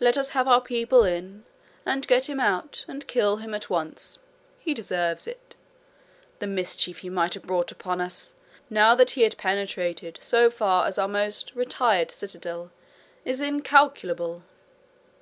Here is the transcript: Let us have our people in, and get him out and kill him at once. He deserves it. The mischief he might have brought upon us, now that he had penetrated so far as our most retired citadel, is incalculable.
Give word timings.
Let 0.00 0.16
us 0.16 0.30
have 0.30 0.48
our 0.48 0.62
people 0.62 1.04
in, 1.04 1.44
and 1.84 2.08
get 2.08 2.30
him 2.30 2.40
out 2.40 2.86
and 2.88 3.06
kill 3.06 3.36
him 3.36 3.52
at 3.52 3.68
once. 3.68 4.18
He 4.58 4.72
deserves 4.72 5.26
it. 5.26 5.54
The 6.38 6.46
mischief 6.46 7.00
he 7.00 7.10
might 7.10 7.34
have 7.34 7.42
brought 7.42 7.70
upon 7.70 8.00
us, 8.00 8.32
now 8.70 8.94
that 8.94 9.10
he 9.10 9.20
had 9.20 9.36
penetrated 9.36 10.18
so 10.22 10.48
far 10.48 10.86
as 10.86 10.96
our 10.96 11.08
most 11.08 11.54
retired 11.54 12.10
citadel, 12.10 12.70
is 13.26 13.42
incalculable. 13.42 14.44